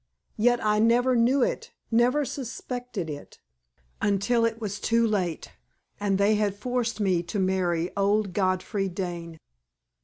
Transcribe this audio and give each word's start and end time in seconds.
Yet 0.37 0.65
I 0.65 0.79
never 0.79 1.15
knew 1.15 1.43
it, 1.43 1.73
never 1.91 2.25
suspected 2.25 3.07
it, 3.07 3.39
until 4.01 4.45
it 4.45 4.59
was 4.59 4.79
too 4.79 5.05
late, 5.05 5.51
and 5.99 6.17
they 6.17 6.33
had 6.33 6.55
forced 6.55 6.99
me 6.99 7.21
to 7.21 7.37
marry 7.37 7.95
old 7.95 8.33
Godfrey 8.33 8.89
Dane. 8.89 9.37